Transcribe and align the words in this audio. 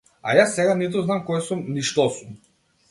А 0.29 0.31
јас 0.39 0.55
сега 0.59 0.73
ниту 0.79 1.03
знам 1.11 1.23
кој 1.29 1.45
сум 1.51 1.63
ни 1.77 1.89
што 1.93 2.09
сум. 2.19 2.39